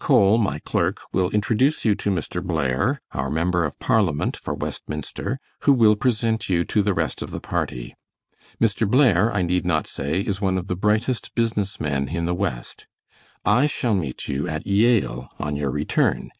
[0.00, 2.42] Cole, my clerk, will introduce you to Mr.
[2.42, 7.30] Blair, our member of Parliament for Westminster, who will present you to the rest of
[7.30, 7.94] the party.
[8.60, 8.90] Mr.
[8.90, 12.88] Blair, I need not say, is one of the brightest business men in the West.
[13.44, 16.32] I shall meet you at Yale on your return.